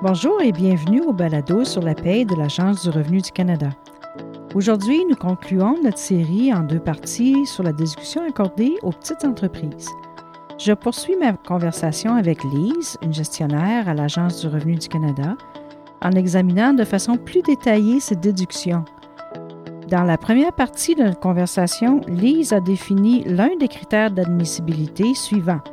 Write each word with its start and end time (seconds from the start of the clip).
Bonjour 0.00 0.40
et 0.40 0.52
bienvenue 0.52 1.00
au 1.00 1.12
balado 1.12 1.64
sur 1.64 1.82
la 1.82 1.92
paie 1.92 2.24
de 2.24 2.36
l'Agence 2.36 2.84
du 2.84 2.90
revenu 2.90 3.20
du 3.20 3.32
Canada. 3.32 3.70
Aujourd'hui, 4.54 5.04
nous 5.10 5.16
concluons 5.16 5.74
notre 5.82 5.98
série 5.98 6.54
en 6.54 6.60
deux 6.60 6.78
parties 6.78 7.44
sur 7.46 7.64
la 7.64 7.72
discussion 7.72 8.22
accordée 8.22 8.76
aux 8.82 8.92
petites 8.92 9.24
entreprises. 9.24 9.88
Je 10.56 10.72
poursuis 10.72 11.16
ma 11.16 11.32
conversation 11.32 12.14
avec 12.14 12.44
Lise, 12.44 12.96
une 13.02 13.12
gestionnaire 13.12 13.88
à 13.88 13.94
l'Agence 13.94 14.40
du 14.40 14.46
revenu 14.46 14.76
du 14.76 14.86
Canada, 14.86 15.36
en 16.00 16.12
examinant 16.12 16.74
de 16.74 16.84
façon 16.84 17.16
plus 17.16 17.42
détaillée 17.42 17.98
ces 17.98 18.14
déductions. 18.14 18.84
Dans 19.88 20.04
la 20.04 20.16
première 20.16 20.52
partie 20.52 20.94
de 20.94 21.02
notre 21.02 21.18
conversation, 21.18 22.02
Lise 22.06 22.52
a 22.52 22.60
défini 22.60 23.24
l'un 23.24 23.56
des 23.58 23.68
critères 23.68 24.12
d'admissibilité 24.12 25.12
suivants– 25.14 25.62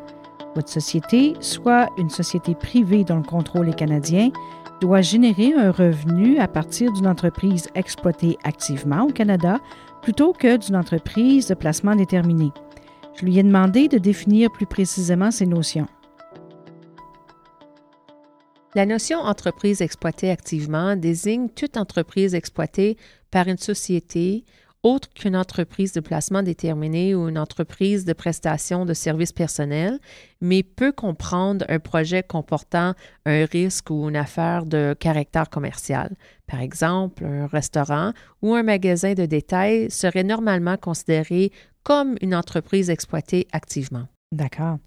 votre 0.56 0.70
société, 0.70 1.36
soit 1.42 1.90
une 1.98 2.10
société 2.10 2.56
privée 2.56 3.04
dont 3.04 3.18
le 3.18 3.24
contrôle 3.24 3.70
est 3.70 3.76
canadien, 3.78 4.32
doit 4.82 5.02
générer 5.02 5.54
un 5.54 5.72
revenu 5.72 6.38
à 6.40 6.48
partir 6.48 6.92
d'une 6.94 7.08
entreprise 7.08 7.70
exploitée 7.76 8.38
activement 8.44 9.04
au 9.04 9.12
Canada 9.12 9.60
plutôt 10.02 10.34
que 10.34 10.58
d'une 10.58 10.76
entreprise 10.76 11.48
de 11.48 11.54
placement 11.54 11.96
déterminé. 11.96 12.52
Je 13.16 13.26
lui 13.26 13.40
ai 13.40 13.44
demandé 13.44 13.88
de 13.88 13.98
définir 13.98 14.52
plus 14.52 14.66
précisément 14.66 15.32
ces 15.32 15.46
notions. 15.46 15.88
La 18.76 18.86
notion 18.86 19.20
entreprise 19.20 19.82
exploitée 19.82 20.30
activement 20.30 20.98
désigne 20.98 21.48
toute 21.48 21.78
entreprise 21.78 22.36
exploitée 22.36 22.98
par 23.32 23.48
une 23.48 23.58
société 23.58 24.44
autre 24.86 25.10
qu'une 25.16 25.36
entreprise 25.36 25.94
de 25.94 26.00
placement 26.00 26.44
déterminé 26.44 27.16
ou 27.16 27.28
une 27.28 27.40
entreprise 27.40 28.06
de 28.06 28.14
prestation 28.14 28.86
de 28.86 28.94
services 28.94 29.32
personnels, 29.32 30.00
mais 30.42 30.62
peut 30.62 30.92
comprendre 30.92 31.66
un 31.70 31.80
projet 31.80 32.22
comportant 32.22 32.94
un 33.26 33.46
risque 33.46 33.90
ou 33.90 34.08
une 34.08 34.16
affaire 34.16 34.66
de 34.66 34.96
caractère 35.00 35.50
commercial. 35.50 36.16
Par 36.46 36.62
exemple, 36.62 37.26
un 37.26 37.48
restaurant 37.48 38.14
ou 38.44 38.54
un 38.54 38.62
magasin 38.62 39.16
de 39.16 39.26
détail 39.26 39.90
serait 39.90 40.24
normalement 40.24 40.78
considéré 40.78 41.52
comme 41.82 42.16
une 42.22 42.36
entreprise 42.36 42.92
exploitée 42.92 43.48
activement. 43.52 44.08
D'accord. 44.32 44.78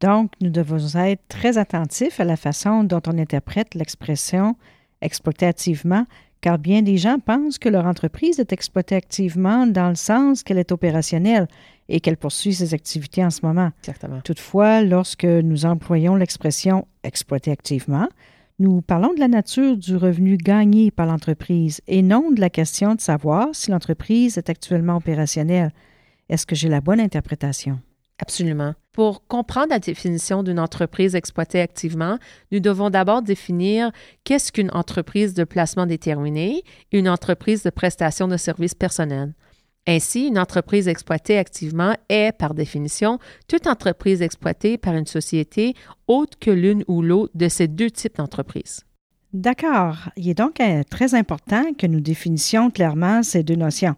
Donc, 0.00 0.32
nous 0.40 0.50
devons 0.50 0.98
être 0.98 1.28
très 1.28 1.58
attentifs 1.58 2.20
à 2.20 2.24
la 2.24 2.36
façon 2.36 2.84
dont 2.84 3.02
on 3.06 3.18
interprète 3.18 3.74
l'expression 3.74 4.56
exploiter 5.02 5.46
activement 5.46 6.06
car 6.40 6.58
bien 6.58 6.82
des 6.82 6.96
gens 6.96 7.18
pensent 7.18 7.58
que 7.58 7.68
leur 7.68 7.86
entreprise 7.86 8.38
est 8.38 8.52
exploitée 8.52 8.94
activement 8.94 9.66
dans 9.66 9.88
le 9.88 9.94
sens 9.94 10.42
qu'elle 10.42 10.58
est 10.58 10.72
opérationnelle 10.72 11.48
et 11.88 12.00
qu'elle 12.00 12.16
poursuit 12.16 12.54
ses 12.54 12.74
activités 12.74 13.24
en 13.24 13.30
ce 13.30 13.44
moment. 13.44 13.70
Exactement. 13.80 14.20
Toutefois, 14.22 14.82
lorsque 14.82 15.24
nous 15.24 15.66
employons 15.66 16.16
l'expression 16.16 16.86
exploiter 17.02 17.50
activement, 17.50 18.08
nous 18.58 18.80
parlons 18.80 19.12
de 19.12 19.20
la 19.20 19.28
nature 19.28 19.76
du 19.76 19.96
revenu 19.96 20.36
gagné 20.36 20.90
par 20.90 21.06
l'entreprise 21.06 21.80
et 21.86 22.02
non 22.02 22.30
de 22.30 22.40
la 22.40 22.50
question 22.50 22.94
de 22.94 23.00
savoir 23.00 23.48
si 23.52 23.70
l'entreprise 23.70 24.38
est 24.38 24.48
actuellement 24.48 24.96
opérationnelle. 24.96 25.72
Est-ce 26.28 26.46
que 26.46 26.54
j'ai 26.56 26.68
la 26.68 26.80
bonne 26.80 27.00
interprétation? 27.00 27.80
Absolument. 28.18 28.74
Pour 28.92 29.26
comprendre 29.26 29.68
la 29.70 29.78
définition 29.78 30.42
d'une 30.42 30.58
entreprise 30.58 31.14
exploitée 31.14 31.60
activement, 31.60 32.18
nous 32.50 32.60
devons 32.60 32.88
d'abord 32.88 33.20
définir 33.20 33.90
qu'est-ce 34.24 34.52
qu'une 34.52 34.70
entreprise 34.72 35.34
de 35.34 35.44
placement 35.44 35.84
déterminé 35.84 36.62
et 36.92 36.98
une 36.98 37.08
entreprise 37.08 37.62
de 37.62 37.70
prestation 37.70 38.26
de 38.26 38.38
services 38.38 38.74
personnels. 38.74 39.34
Ainsi, 39.86 40.26
une 40.26 40.38
entreprise 40.38 40.88
exploitée 40.88 41.38
activement 41.38 41.94
est, 42.08 42.32
par 42.36 42.54
définition, 42.54 43.18
toute 43.46 43.66
entreprise 43.66 44.22
exploitée 44.22 44.78
par 44.78 44.94
une 44.94 45.06
société 45.06 45.74
autre 46.08 46.38
que 46.40 46.50
l'une 46.50 46.82
ou 46.88 47.02
l'autre 47.02 47.32
de 47.36 47.48
ces 47.48 47.68
deux 47.68 47.90
types 47.90 48.16
d'entreprises. 48.16 48.84
D'accord. 49.32 50.08
Il 50.16 50.28
est 50.28 50.34
donc 50.34 50.60
euh, 50.60 50.82
très 50.88 51.14
important 51.14 51.74
que 51.74 51.86
nous 51.86 52.00
définissions 52.00 52.70
clairement 52.70 53.22
ces 53.22 53.42
deux 53.42 53.54
notions. 53.54 53.94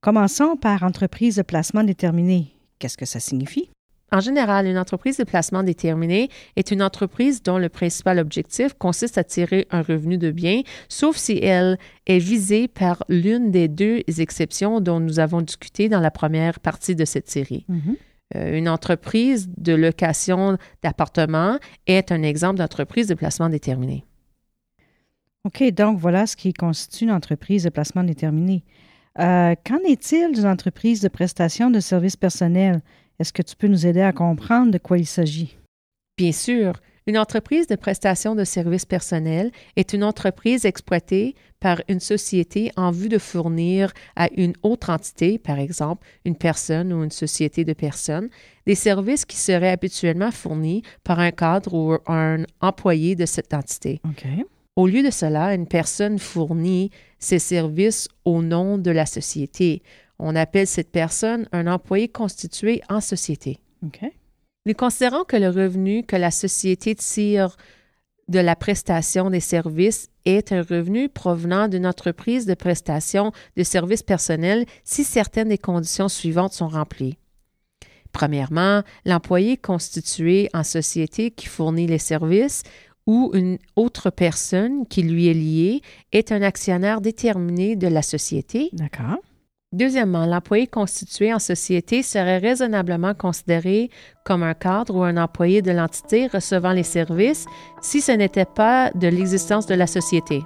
Commençons 0.00 0.56
par 0.56 0.82
entreprise 0.82 1.36
de 1.36 1.42
placement 1.42 1.82
déterminé. 1.82 2.55
Qu'est-ce 2.78 2.96
que 2.96 3.06
ça 3.06 3.20
signifie? 3.20 3.70
En 4.12 4.20
général, 4.20 4.66
une 4.66 4.78
entreprise 4.78 5.16
de 5.16 5.24
placement 5.24 5.64
déterminé 5.64 6.28
est 6.54 6.70
une 6.70 6.82
entreprise 6.82 7.42
dont 7.42 7.58
le 7.58 7.68
principal 7.68 8.20
objectif 8.20 8.72
consiste 8.74 9.18
à 9.18 9.24
tirer 9.24 9.66
un 9.70 9.82
revenu 9.82 10.16
de 10.16 10.30
bien, 10.30 10.62
sauf 10.88 11.16
si 11.16 11.38
elle 11.38 11.76
est 12.06 12.18
visée 12.18 12.68
par 12.68 13.02
l'une 13.08 13.50
des 13.50 13.66
deux 13.66 14.02
exceptions 14.18 14.80
dont 14.80 15.00
nous 15.00 15.18
avons 15.18 15.42
discuté 15.42 15.88
dans 15.88 16.00
la 16.00 16.12
première 16.12 16.60
partie 16.60 16.94
de 16.94 17.04
cette 17.04 17.28
série. 17.28 17.66
Mm-hmm. 17.68 17.96
Euh, 18.36 18.56
une 18.56 18.68
entreprise 18.68 19.48
de 19.56 19.72
location 19.72 20.56
d'appartements 20.82 21.58
est 21.86 22.12
un 22.12 22.22
exemple 22.22 22.58
d'entreprise 22.58 23.08
de 23.08 23.14
placement 23.14 23.48
déterminé. 23.48 24.04
OK, 25.44 25.62
donc 25.72 25.98
voilà 25.98 26.26
ce 26.26 26.36
qui 26.36 26.52
constitue 26.52 27.04
une 27.04 27.12
entreprise 27.12 27.64
de 27.64 27.70
placement 27.70 28.02
déterminé. 28.02 28.64
Euh, 29.18 29.54
qu'en 29.64 29.78
est-il 29.88 30.32
d'une 30.32 30.46
entreprise 30.46 31.00
de 31.00 31.08
prestation 31.08 31.70
de 31.70 31.80
services 31.80 32.16
personnels? 32.16 32.82
Est-ce 33.18 33.32
que 33.32 33.42
tu 33.42 33.56
peux 33.56 33.68
nous 33.68 33.86
aider 33.86 34.02
à 34.02 34.12
comprendre 34.12 34.70
de 34.70 34.78
quoi 34.78 34.98
il 34.98 35.06
s'agit? 35.06 35.56
Bien 36.18 36.32
sûr. 36.32 36.74
Une 37.08 37.18
entreprise 37.18 37.68
de 37.68 37.76
prestation 37.76 38.34
de 38.34 38.42
services 38.42 38.84
personnels 38.84 39.52
est 39.76 39.92
une 39.92 40.02
entreprise 40.02 40.64
exploitée 40.64 41.36
par 41.60 41.80
une 41.88 42.00
société 42.00 42.72
en 42.76 42.90
vue 42.90 43.08
de 43.08 43.18
fournir 43.18 43.92
à 44.16 44.28
une 44.36 44.54
autre 44.64 44.90
entité, 44.90 45.38
par 45.38 45.60
exemple 45.60 46.04
une 46.24 46.34
personne 46.34 46.92
ou 46.92 47.04
une 47.04 47.12
société 47.12 47.64
de 47.64 47.74
personnes, 47.74 48.28
des 48.66 48.74
services 48.74 49.24
qui 49.24 49.36
seraient 49.36 49.70
habituellement 49.70 50.32
fournis 50.32 50.82
par 51.04 51.20
un 51.20 51.30
cadre 51.30 51.74
ou 51.74 51.96
un 52.10 52.42
employé 52.60 53.14
de 53.14 53.24
cette 53.24 53.54
entité. 53.54 54.00
Au 54.74 54.88
lieu 54.88 55.04
de 55.04 55.10
cela, 55.10 55.54
une 55.54 55.68
personne 55.68 56.18
fournit 56.18 56.90
ses 57.26 57.38
services 57.40 58.08
au 58.24 58.40
nom 58.40 58.78
de 58.78 58.92
la 58.92 59.04
société. 59.04 59.82
On 60.18 60.36
appelle 60.36 60.68
cette 60.68 60.92
personne 60.92 61.48
un 61.50 61.66
employé 61.66 62.08
constitué 62.08 62.82
en 62.88 63.00
société. 63.00 63.58
Nous 64.64 64.74
considérons 64.74 65.24
que 65.24 65.36
le 65.36 65.48
revenu 65.48 66.04
que 66.04 66.16
la 66.16 66.30
société 66.30 66.94
tire 66.94 67.56
de 68.28 68.38
la 68.38 68.56
prestation 68.56 69.28
des 69.28 69.40
services 69.40 70.08
est 70.24 70.52
un 70.52 70.62
revenu 70.62 71.08
provenant 71.08 71.68
d'une 71.68 71.86
entreprise 71.86 72.46
de 72.46 72.54
prestation 72.54 73.32
de 73.56 73.62
services 73.64 74.02
personnels 74.02 74.64
si 74.84 75.04
certaines 75.04 75.48
des 75.48 75.58
conditions 75.58 76.08
suivantes 76.08 76.52
sont 76.52 76.68
remplies. 76.68 77.18
Premièrement, 78.12 78.82
l'employé 79.04 79.56
constitué 79.56 80.48
en 80.54 80.62
société 80.62 81.30
qui 81.30 81.46
fournit 81.46 81.86
les 81.86 81.98
services 81.98 82.62
ou 83.06 83.30
une 83.34 83.58
autre 83.76 84.10
personne 84.10 84.86
qui 84.86 85.02
lui 85.02 85.28
est 85.28 85.34
liée 85.34 85.80
est 86.12 86.32
un 86.32 86.42
actionnaire 86.42 87.00
déterminé 87.00 87.76
de 87.76 87.86
la 87.86 88.02
société. 88.02 88.70
D'accord. 88.72 89.18
Deuxièmement, 89.72 90.26
l'employé 90.26 90.66
constitué 90.66 91.34
en 91.34 91.38
société 91.38 92.02
serait 92.02 92.38
raisonnablement 92.38 93.14
considéré 93.14 93.90
comme 94.24 94.42
un 94.42 94.54
cadre 94.54 94.96
ou 94.96 95.02
un 95.02 95.16
employé 95.16 95.60
de 95.60 95.72
l'entité 95.72 96.28
recevant 96.28 96.72
les 96.72 96.82
services 96.82 97.46
si 97.82 98.00
ce 98.00 98.12
n'était 98.12 98.44
pas 98.44 98.90
de 98.92 99.08
l'existence 99.08 99.66
de 99.66 99.74
la 99.74 99.86
société. 99.86 100.42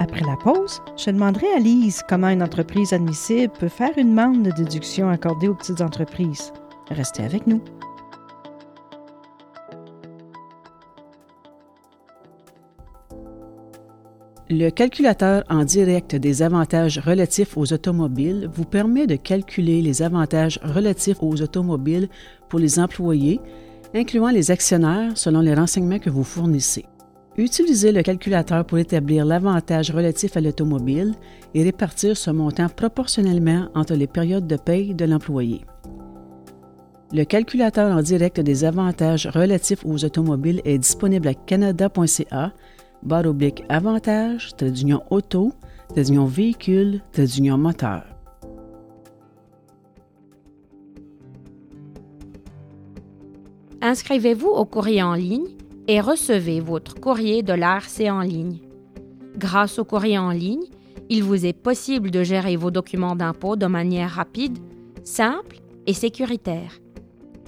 Après 0.00 0.20
la 0.20 0.36
pause, 0.36 0.80
je 0.96 1.10
demanderai 1.10 1.46
à 1.56 1.58
Lise 1.58 2.02
comment 2.08 2.28
une 2.28 2.42
entreprise 2.42 2.92
admissible 2.92 3.52
peut 3.58 3.68
faire 3.68 3.96
une 3.96 4.10
demande 4.10 4.42
de 4.42 4.50
déduction 4.50 5.08
accordée 5.08 5.48
aux 5.48 5.54
petites 5.54 5.80
entreprises. 5.80 6.52
Restez 6.90 7.24
avec 7.24 7.46
nous. 7.46 7.62
Le 14.50 14.70
calculateur 14.70 15.44
en 15.50 15.62
direct 15.62 16.16
des 16.16 16.40
avantages 16.40 16.98
relatifs 16.98 17.58
aux 17.58 17.70
automobiles 17.70 18.48
vous 18.50 18.64
permet 18.64 19.06
de 19.06 19.16
calculer 19.16 19.82
les 19.82 20.00
avantages 20.00 20.58
relatifs 20.62 21.22
aux 21.22 21.42
automobiles 21.42 22.08
pour 22.48 22.58
les 22.58 22.78
employés, 22.78 23.42
incluant 23.94 24.30
les 24.30 24.50
actionnaires 24.50 25.12
selon 25.18 25.42
les 25.42 25.52
renseignements 25.52 25.98
que 25.98 26.08
vous 26.08 26.24
fournissez. 26.24 26.86
Utilisez 27.36 27.92
le 27.92 28.02
calculateur 28.02 28.64
pour 28.64 28.78
établir 28.78 29.26
l'avantage 29.26 29.90
relatif 29.90 30.34
à 30.38 30.40
l'automobile 30.40 31.14
et 31.52 31.62
répartir 31.62 32.16
ce 32.16 32.30
montant 32.30 32.70
proportionnellement 32.70 33.68
entre 33.74 33.94
les 33.94 34.06
périodes 34.06 34.46
de 34.46 34.56
paye 34.56 34.94
de 34.94 35.04
l'employé. 35.04 35.60
Le 37.12 37.24
calculateur 37.24 37.94
en 37.94 38.00
direct 38.00 38.40
des 38.40 38.64
avantages 38.64 39.26
relatifs 39.26 39.84
aux 39.84 40.06
automobiles 40.06 40.62
est 40.64 40.78
disponible 40.78 41.28
à 41.28 41.34
canada.ca 41.34 42.52
barre 43.02 43.26
oblique 43.26 43.64
avantage, 43.68 44.54
trait 44.56 44.70
d'union 44.70 45.02
auto, 45.10 45.52
trait 45.90 46.04
d'union 46.04 46.26
véhicule, 46.26 47.02
trait 47.12 47.26
d'union 47.26 47.58
moteur. 47.58 48.04
Inscrivez-vous 53.80 54.48
au 54.48 54.64
courrier 54.64 55.02
en 55.02 55.14
ligne 55.14 55.56
et 55.86 56.00
recevez 56.00 56.60
votre 56.60 56.94
courrier 56.94 57.42
de 57.42 57.52
l'ARC 57.52 58.00
en 58.10 58.20
ligne. 58.20 58.58
Grâce 59.36 59.78
au 59.78 59.84
courrier 59.84 60.18
en 60.18 60.30
ligne, 60.30 60.66
il 61.08 61.22
vous 61.22 61.46
est 61.46 61.52
possible 61.52 62.10
de 62.10 62.22
gérer 62.22 62.56
vos 62.56 62.70
documents 62.70 63.16
d'impôt 63.16 63.56
de 63.56 63.66
manière 63.66 64.10
rapide, 64.10 64.58
simple 65.04 65.60
et 65.86 65.94
sécuritaire. 65.94 66.72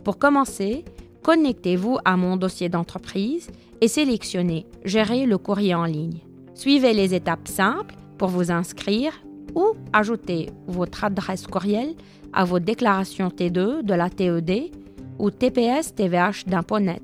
Pour 0.05 0.19
commencer, 0.19 0.85
connectez-vous 1.23 1.99
à 2.05 2.17
mon 2.17 2.37
dossier 2.37 2.69
d'entreprise 2.69 3.50
et 3.80 3.88
sélectionnez 3.88 4.66
Gérer 4.84 5.26
le 5.26 5.38
courrier 5.38 5.74
en 5.74 5.84
ligne. 5.84 6.20
Suivez 6.54 6.92
les 6.92 7.14
étapes 7.14 7.48
simples 7.48 7.94
pour 8.18 8.28
vous 8.28 8.50
inscrire 8.50 9.12
ou 9.54 9.72
ajouter 9.92 10.50
votre 10.66 11.04
adresse 11.04 11.46
courriel 11.46 11.94
à 12.32 12.44
vos 12.44 12.58
déclarations 12.58 13.28
T2 13.28 13.82
de 13.82 13.94
la 13.94 14.10
TED 14.10 14.70
ou 15.18 15.30
TPS 15.30 15.94
TVH 15.94 16.44
d'impôt 16.46 16.78
net. 16.78 17.02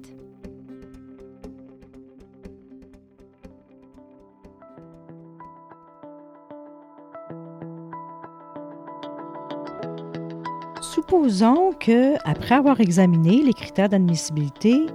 Supposons 10.81 11.73
que, 11.79 12.15
après 12.25 12.55
avoir 12.55 12.81
examiné 12.81 13.43
les 13.43 13.53
critères 13.53 13.89
d'admissibilité, 13.89 14.87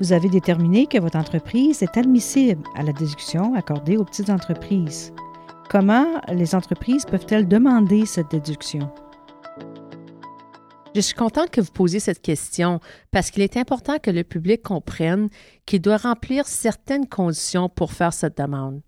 vous 0.00 0.12
avez 0.12 0.28
déterminé 0.28 0.86
que 0.86 0.98
votre 0.98 1.16
entreprise 1.16 1.82
est 1.82 1.96
admissible 1.96 2.62
à 2.76 2.82
la 2.82 2.92
déduction 2.92 3.54
accordée 3.54 3.96
aux 3.96 4.04
petites 4.04 4.30
entreprises. 4.30 5.12
Comment 5.70 6.20
les 6.32 6.54
entreprises 6.54 7.04
peuvent-elles 7.04 7.48
demander 7.48 8.06
cette 8.06 8.30
déduction? 8.30 8.90
Je 10.94 11.00
suis 11.00 11.14
contente 11.14 11.50
que 11.50 11.60
vous 11.60 11.70
posiez 11.70 12.00
cette 12.00 12.22
question 12.22 12.80
parce 13.10 13.30
qu'il 13.30 13.42
est 13.42 13.56
important 13.56 13.98
que 13.98 14.10
le 14.10 14.24
public 14.24 14.62
comprenne 14.62 15.28
qu'il 15.66 15.82
doit 15.82 15.98
remplir 15.98 16.46
certaines 16.46 17.06
conditions 17.06 17.68
pour 17.68 17.92
faire 17.92 18.12
cette 18.12 18.38
demande. 18.38 18.80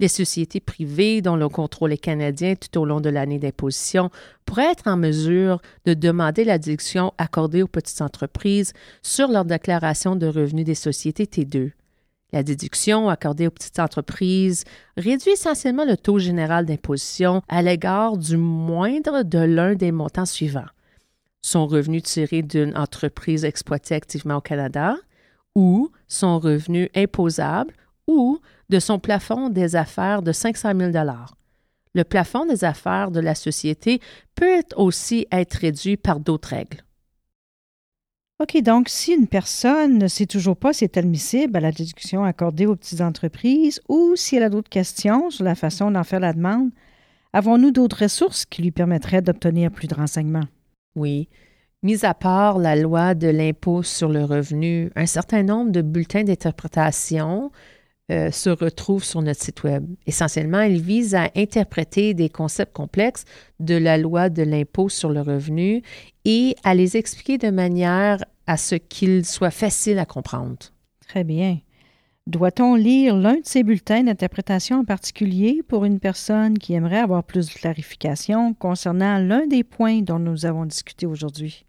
Les 0.00 0.08
sociétés 0.08 0.60
privées 0.60 1.20
dont 1.20 1.36
le 1.36 1.50
contrôle 1.50 1.92
est 1.92 1.98
canadien 1.98 2.54
tout 2.54 2.80
au 2.80 2.86
long 2.86 3.02
de 3.02 3.10
l'année 3.10 3.38
d'imposition 3.38 4.10
pourraient 4.46 4.72
être 4.72 4.88
en 4.88 4.96
mesure 4.96 5.60
de 5.84 5.92
demander 5.92 6.44
la 6.44 6.56
déduction 6.56 7.12
accordée 7.18 7.62
aux 7.62 7.68
petites 7.68 8.00
entreprises 8.00 8.72
sur 9.02 9.28
leur 9.28 9.44
déclaration 9.44 10.16
de 10.16 10.26
revenus 10.26 10.64
des 10.64 10.74
sociétés 10.74 11.26
T2. 11.26 11.72
La 12.32 12.42
déduction 12.42 13.10
accordée 13.10 13.46
aux 13.46 13.50
petites 13.50 13.78
entreprises 13.78 14.64
réduit 14.96 15.32
essentiellement 15.32 15.84
le 15.84 15.98
taux 15.98 16.18
général 16.18 16.64
d'imposition 16.64 17.42
à 17.48 17.60
l'égard 17.60 18.16
du 18.16 18.38
moindre 18.38 19.22
de 19.22 19.40
l'un 19.40 19.74
des 19.74 19.92
montants 19.92 20.24
suivants. 20.24 20.68
Son 21.42 21.66
revenu 21.66 22.00
tiré 22.00 22.40
d'une 22.40 22.74
entreprise 22.74 23.44
exploitée 23.44 23.96
activement 23.96 24.36
au 24.36 24.40
Canada 24.40 24.96
ou 25.54 25.90
son 26.08 26.38
revenu 26.38 26.88
imposable 26.94 27.74
ou 28.10 28.40
de 28.68 28.78
son 28.78 28.98
plafond 28.98 29.48
des 29.48 29.76
affaires 29.76 30.22
de 30.22 30.32
500 30.32 30.72
000 30.78 30.92
Le 31.94 32.04
plafond 32.04 32.46
des 32.46 32.64
affaires 32.64 33.10
de 33.10 33.20
la 33.20 33.34
société 33.34 34.00
peut 34.34 34.62
aussi 34.76 35.26
être 35.32 35.54
réduit 35.54 35.96
par 35.96 36.20
d'autres 36.20 36.50
règles. 36.50 36.84
OK, 38.40 38.56
donc 38.62 38.88
si 38.88 39.12
une 39.12 39.26
personne 39.26 39.98
ne 39.98 40.08
sait 40.08 40.24
toujours 40.24 40.56
pas 40.56 40.72
si 40.72 40.84
est 40.84 40.96
admissible 40.96 41.58
à 41.58 41.60
la 41.60 41.72
déduction 41.72 42.24
accordée 42.24 42.64
aux 42.64 42.74
petites 42.74 43.02
entreprises 43.02 43.82
ou 43.86 44.14
si 44.16 44.36
elle 44.36 44.44
a 44.44 44.48
d'autres 44.48 44.70
questions 44.70 45.30
sur 45.30 45.44
la 45.44 45.54
façon 45.54 45.90
d'en 45.90 46.04
faire 46.04 46.20
la 46.20 46.32
demande, 46.32 46.70
avons-nous 47.34 47.70
d'autres 47.70 48.04
ressources 48.04 48.46
qui 48.46 48.62
lui 48.62 48.70
permettraient 48.70 49.20
d'obtenir 49.20 49.70
plus 49.70 49.88
de 49.88 49.94
renseignements? 49.94 50.48
Oui. 50.96 51.28
Mis 51.82 52.06
à 52.06 52.14
part 52.14 52.58
la 52.58 52.76
loi 52.76 53.14
de 53.14 53.28
l'impôt 53.28 53.82
sur 53.82 54.08
le 54.08 54.24
revenu, 54.24 54.90
un 54.96 55.06
certain 55.06 55.42
nombre 55.42 55.70
de 55.70 55.82
bulletins 55.82 56.24
d'interprétation 56.24 57.50
euh, 58.10 58.30
se 58.32 58.50
retrouvent 58.50 59.04
sur 59.04 59.22
notre 59.22 59.40
site 59.40 59.62
Web. 59.62 59.86
Essentiellement, 60.06 60.62
ils 60.62 60.80
visent 60.80 61.14
à 61.14 61.30
interpréter 61.36 62.12
des 62.12 62.28
concepts 62.28 62.72
complexes 62.72 63.24
de 63.60 63.76
la 63.76 63.98
loi 63.98 64.28
de 64.30 64.42
l'impôt 64.42 64.88
sur 64.88 65.10
le 65.10 65.20
revenu 65.20 65.82
et 66.24 66.56
à 66.64 66.74
les 66.74 66.96
expliquer 66.96 67.38
de 67.38 67.50
manière 67.50 68.24
à 68.48 68.56
ce 68.56 68.74
qu'ils 68.74 69.24
soient 69.24 69.52
faciles 69.52 69.98
à 70.00 70.06
comprendre. 70.06 70.58
Très 71.06 71.22
bien. 71.22 71.58
Doit-on 72.26 72.74
lire 72.74 73.16
l'un 73.16 73.34
de 73.34 73.44
ces 73.44 73.62
bulletins 73.62 74.02
d'interprétation 74.02 74.80
en 74.80 74.84
particulier 74.84 75.62
pour 75.66 75.84
une 75.84 76.00
personne 76.00 76.58
qui 76.58 76.74
aimerait 76.74 76.98
avoir 76.98 77.24
plus 77.24 77.46
de 77.48 77.54
clarification 77.54 78.54
concernant 78.54 79.18
l'un 79.18 79.46
des 79.46 79.64
points 79.64 80.02
dont 80.02 80.18
nous 80.18 80.46
avons 80.46 80.66
discuté 80.66 81.06
aujourd'hui? 81.06 81.64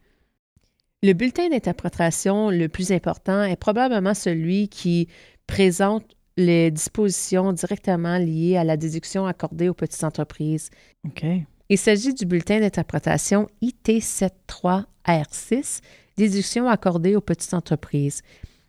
Le 1.04 1.14
bulletin 1.14 1.50
d'interprétation 1.50 2.50
le 2.50 2.68
plus 2.68 2.92
important 2.92 3.44
est 3.44 3.56
probablement 3.56 4.14
celui 4.14 4.70
qui 4.70 5.08
présente 5.48 6.16
les 6.38 6.72
dispositions 6.72 7.52
directement 7.54 8.18
liées 8.18 8.58
à 8.58 8.64
la 8.64 8.78
déduction 8.78 9.26
accordée 9.26 9.70
aux 9.70 9.74
petites 9.74 10.04
entreprises. 10.04 10.70
OK. 11.06 11.26
Il 11.70 11.78
s'agit 11.78 12.14
du 12.14 12.26
bulletin 12.26 12.60
d'interprétation 12.60 13.48
IT73R6, 13.62 15.82
déduction 16.18 16.68
accordée 16.68 17.16
aux 17.16 17.22
petites 17.22 17.54
entreprises. 17.54 18.22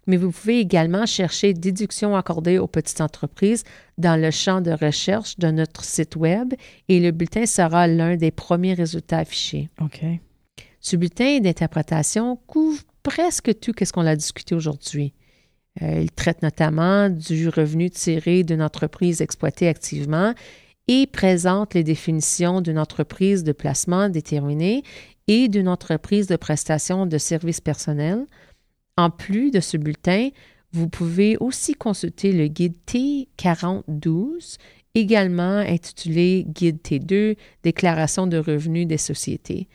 Mais 0.06 0.16
vous 0.16 0.30
pouvez 0.30 0.60
également 0.60 1.06
chercher 1.06 1.54
déduction 1.54 2.16
accordée 2.16 2.58
aux 2.58 2.66
petites 2.66 3.00
entreprises 3.00 3.62
dans 3.98 4.20
le 4.20 4.30
champ 4.30 4.60
de 4.60 4.72
recherche 4.72 5.38
de 5.38 5.50
notre 5.50 5.84
site 5.84 6.16
Web 6.16 6.54
et 6.88 7.00
le 7.00 7.12
bulletin 7.12 7.46
sera 7.46 7.86
l'un 7.86 8.16
des 8.16 8.32
premiers 8.32 8.74
résultats 8.74 9.18
affichés. 9.18 9.68
OK. 9.80 10.04
Ce 10.80 10.96
bulletin 10.96 11.38
d'interprétation 11.38 12.36
couvre 12.46 12.82
presque 13.04 13.58
tout 13.60 13.72
ce 13.80 13.92
qu'on 13.92 14.06
a 14.06 14.16
discuté 14.16 14.54
aujourd'hui. 14.54 15.12
Euh, 15.80 16.00
il 16.02 16.10
traite 16.10 16.42
notamment 16.42 17.08
du 17.08 17.48
revenu 17.48 17.88
tiré 17.88 18.42
d'une 18.42 18.60
entreprise 18.60 19.22
exploitée 19.22 19.68
activement 19.68 20.34
et 20.88 21.06
présente 21.06 21.74
les 21.74 21.84
définitions 21.84 22.60
d'une 22.60 22.78
entreprise 22.78 23.44
de 23.44 23.52
placement 23.52 24.08
déterminée 24.08 24.82
et 25.28 25.48
d'une 25.48 25.68
entreprise 25.68 26.26
de 26.26 26.36
prestation 26.36 27.06
de 27.06 27.16
services 27.16 27.60
personnels. 27.60 28.26
En 28.98 29.08
plus 29.08 29.50
de 29.50 29.60
ce 29.60 29.76
bulletin, 29.76 30.28
vous 30.72 30.88
pouvez 30.88 31.36
aussi 31.38 31.74
consulter 31.74 32.32
le 32.32 32.48
guide 32.48 32.76
T4012, 32.86 34.58
également 34.94 35.58
intitulé 35.58 36.44
Guide 36.46 36.80
T2, 36.82 37.36
Déclaration 37.62 38.26
de 38.26 38.38
revenus 38.38 38.86
des 38.86 38.98
sociétés. 38.98 39.68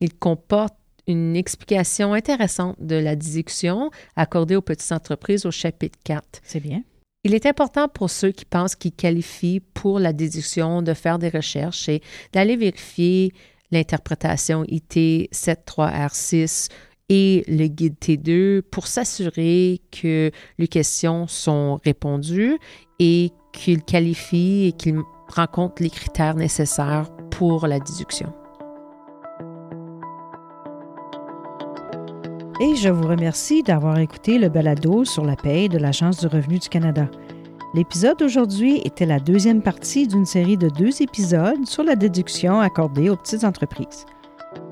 Il 0.00 0.14
comporte 0.14 0.74
une 1.10 1.36
explication 1.36 2.14
intéressante 2.14 2.76
de 2.80 2.96
la 2.96 3.16
déduction 3.16 3.90
accordée 4.16 4.56
aux 4.56 4.62
petites 4.62 4.92
entreprises 4.92 5.44
au 5.44 5.50
chapitre 5.50 5.98
4. 6.04 6.40
C'est 6.42 6.60
bien. 6.60 6.82
Il 7.24 7.34
est 7.34 7.44
important 7.44 7.88
pour 7.88 8.08
ceux 8.08 8.30
qui 8.30 8.46
pensent 8.46 8.76
qu'ils 8.76 8.92
qualifient 8.92 9.60
pour 9.60 9.98
la 9.98 10.12
déduction 10.12 10.80
de 10.80 10.94
faire 10.94 11.18
des 11.18 11.28
recherches 11.28 11.88
et 11.88 12.00
d'aller 12.32 12.56
vérifier 12.56 13.34
l'interprétation 13.70 14.64
IT 14.68 15.30
73R6 15.32 16.68
et 17.10 17.44
le 17.48 17.66
guide 17.66 17.96
T2 18.00 18.62
pour 18.62 18.86
s'assurer 18.86 19.82
que 19.90 20.30
les 20.58 20.68
questions 20.68 21.26
sont 21.26 21.80
répondues 21.84 22.56
et 23.00 23.32
qu'ils 23.52 23.82
qualifient 23.82 24.68
et 24.68 24.72
qu'ils 24.72 25.00
rencontrent 25.28 25.82
les 25.82 25.90
critères 25.90 26.36
nécessaires 26.36 27.10
pour 27.30 27.66
la 27.66 27.80
déduction. 27.80 28.32
Et 32.60 32.76
je 32.76 32.90
vous 32.90 33.08
remercie 33.08 33.62
d'avoir 33.62 33.98
écouté 33.98 34.38
le 34.38 34.50
balado 34.50 35.06
sur 35.06 35.24
la 35.24 35.34
paie 35.34 35.68
de 35.68 35.78
l'Agence 35.78 36.20
du 36.20 36.26
revenu 36.26 36.58
du 36.58 36.68
Canada. 36.68 37.08
L'épisode 37.72 38.18
d'aujourd'hui 38.18 38.82
était 38.84 39.06
la 39.06 39.18
deuxième 39.18 39.62
partie 39.62 40.06
d'une 40.06 40.26
série 40.26 40.58
de 40.58 40.68
deux 40.68 41.02
épisodes 41.02 41.66
sur 41.66 41.82
la 41.82 41.96
déduction 41.96 42.60
accordée 42.60 43.08
aux 43.08 43.16
petites 43.16 43.44
entreprises. 43.44 44.04